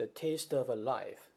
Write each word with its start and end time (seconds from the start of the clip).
the 0.00 0.06
taste 0.06 0.54
of 0.54 0.70
a 0.70 0.74
life. 0.74 1.28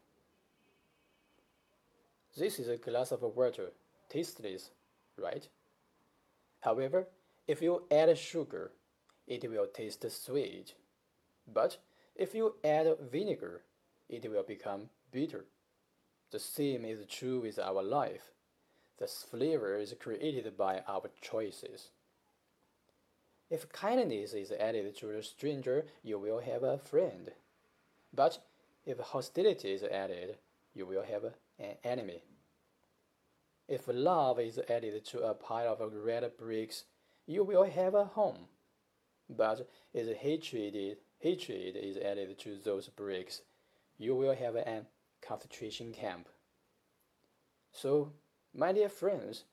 This 2.34 2.58
is 2.58 2.66
a 2.66 2.78
glass 2.78 3.12
of 3.12 3.20
water, 3.20 3.72
tasteless, 4.08 4.70
right? 5.18 5.46
However, 6.60 7.08
if 7.46 7.60
you 7.60 7.82
add 7.90 8.16
sugar, 8.16 8.72
it 9.26 9.50
will 9.50 9.66
taste 9.66 10.10
sweet. 10.10 10.72
But 11.46 11.76
if 12.16 12.34
you 12.34 12.54
add 12.64 12.86
vinegar, 13.12 13.64
it 14.08 14.30
will 14.30 14.44
become 14.44 14.88
bitter. 15.12 15.44
The 16.30 16.38
same 16.38 16.86
is 16.86 17.04
true 17.06 17.40
with 17.40 17.58
our 17.58 17.82
life. 17.82 18.32
The 18.98 19.08
flavor 19.08 19.76
is 19.76 19.94
created 20.00 20.56
by 20.56 20.80
our 20.88 21.10
choices. 21.20 21.90
If 23.50 23.68
kindness 23.68 24.32
is 24.32 24.52
added 24.52 24.96
to 24.96 25.10
a 25.10 25.22
stranger, 25.22 25.84
you 26.02 26.18
will 26.18 26.40
have 26.40 26.62
a 26.62 26.78
friend. 26.78 27.30
But 28.10 28.38
if 28.86 28.98
hostility 28.98 29.72
is 29.72 29.82
added, 29.82 30.36
you 30.74 30.86
will 30.86 31.02
have 31.02 31.24
an 31.58 31.76
enemy. 31.82 32.22
If 33.66 33.84
love 33.88 34.38
is 34.38 34.60
added 34.68 35.04
to 35.06 35.22
a 35.22 35.34
pile 35.34 35.76
of 35.80 35.92
red 35.94 36.30
bricks, 36.36 36.84
you 37.26 37.44
will 37.44 37.64
have 37.64 37.94
a 37.94 38.04
home. 38.04 38.46
But 39.30 39.68
if 39.94 40.16
hatred, 40.18 40.98
hatred 41.18 41.76
is 41.76 41.96
added 41.96 42.38
to 42.40 42.58
those 42.58 42.88
bricks, 42.88 43.40
you 43.96 44.14
will 44.14 44.34
have 44.34 44.56
an 44.56 44.86
concentration 45.22 45.92
camp. 45.92 46.28
So, 47.72 48.12
my 48.54 48.72
dear 48.72 48.90
friends, 48.90 49.44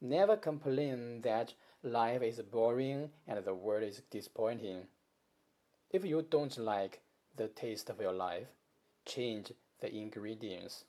never 0.00 0.36
complain 0.36 1.20
that 1.22 1.54
life 1.82 2.22
is 2.22 2.40
boring 2.40 3.10
and 3.28 3.44
the 3.44 3.54
world 3.54 3.84
is 3.84 4.02
disappointing. 4.10 4.88
If 5.90 6.04
you 6.04 6.26
don't 6.28 6.58
like 6.58 7.00
the 7.36 7.48
taste 7.48 7.88
of 7.88 8.00
your 8.00 8.12
life, 8.12 8.48
change 9.04 9.52
the 9.80 9.94
ingredients. 9.94 10.84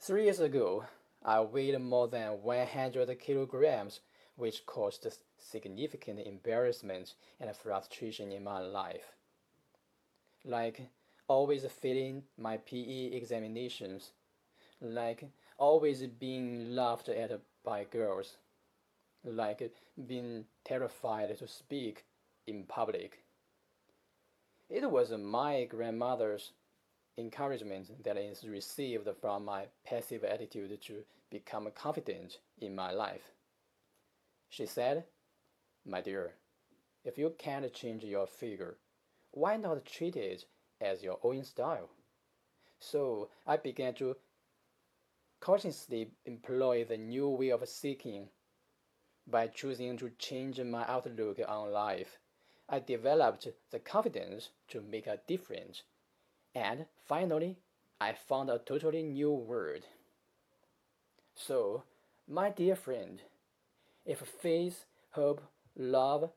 Three 0.00 0.24
years 0.24 0.40
ago, 0.40 0.84
I 1.24 1.40
weighed 1.40 1.78
more 1.80 2.08
than 2.08 2.42
100 2.42 3.18
kilograms, 3.20 4.00
which 4.36 4.64
caused 4.64 5.06
significant 5.36 6.20
embarrassment 6.20 7.14
and 7.40 7.54
frustration 7.56 8.30
in 8.30 8.44
my 8.44 8.60
life. 8.60 9.12
Like 10.44 10.88
always 11.26 11.66
failing 11.66 12.22
my 12.38 12.56
PE 12.58 13.12
examinations, 13.12 14.12
like 14.80 15.28
always 15.58 16.06
being 16.06 16.74
laughed 16.74 17.08
at 17.08 17.40
by 17.64 17.84
girls, 17.84 18.36
like 19.24 19.74
being 20.06 20.44
terrified 20.64 21.36
to 21.36 21.48
speak 21.48 22.04
in 22.46 22.64
public. 22.64 23.22
It 24.70 24.90
was 24.90 25.10
my 25.12 25.64
grandmother's 25.64 26.52
encouragement 27.16 28.04
that 28.04 28.18
is 28.18 28.44
received 28.44 29.08
from 29.18 29.46
my 29.46 29.66
passive 29.84 30.24
attitude 30.24 30.80
to 30.82 31.04
become 31.30 31.70
confident 31.74 32.38
in 32.60 32.74
my 32.74 32.90
life. 32.90 33.32
She 34.50 34.66
said, 34.66 35.04
My 35.86 36.02
dear, 36.02 36.34
if 37.02 37.16
you 37.16 37.34
can't 37.38 37.72
change 37.72 38.04
your 38.04 38.26
figure, 38.26 38.76
why 39.30 39.56
not 39.56 39.86
treat 39.86 40.16
it 40.16 40.44
as 40.82 41.02
your 41.02 41.18
own 41.22 41.44
style? 41.44 41.88
So 42.78 43.30
I 43.46 43.56
began 43.56 43.94
to 43.94 44.16
consciously 45.40 46.10
employ 46.26 46.84
the 46.84 46.98
new 46.98 47.28
way 47.30 47.50
of 47.50 47.66
seeking. 47.66 48.28
By 49.26 49.46
choosing 49.46 49.96
to 49.98 50.10
change 50.18 50.60
my 50.60 50.86
outlook 50.86 51.38
on 51.46 51.72
life, 51.72 52.18
I 52.68 52.80
developed 52.80 53.48
the 53.70 53.78
confidence 53.78 54.50
to 54.68 54.80
make 54.80 55.06
a 55.06 55.20
difference 55.26 55.82
and 56.54 56.86
finally, 57.06 57.56
I 58.00 58.12
found 58.12 58.50
a 58.50 58.58
totally 58.58 59.02
new 59.02 59.32
world. 59.32 59.82
So, 61.34 61.84
my 62.26 62.50
dear 62.50 62.74
friend, 62.74 63.20
if 64.04 64.18
faith, 64.18 64.86
hope, 65.10 65.42
love, 65.76 66.30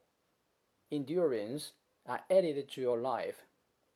endurance 0.91 1.71
are 2.05 2.21
added 2.29 2.69
to 2.69 2.81
your 2.81 2.97
life, 2.97 3.43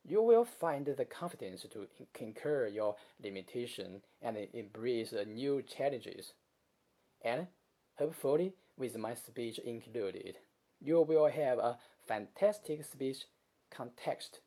you 0.07 0.22
will 0.22 0.45
find 0.45 0.85
the 0.85 1.06
confidence 1.06 1.66
to 1.72 1.88
conquer 2.13 2.68
your 2.68 2.95
limitation 3.24 4.01
and 4.22 4.38
embrace 4.53 5.13
new 5.28 5.62
challenges. 5.62 6.34
And 7.24 7.47
hopefully, 7.97 8.53
with 8.78 8.97
my 8.97 9.16
speech 9.16 9.59
included, 9.59 10.38
you 10.85 11.01
will 11.01 11.28
have 11.28 11.57
a 11.57 11.78
fantastic 12.07 12.84
speech 12.84 13.25
context 13.72 14.40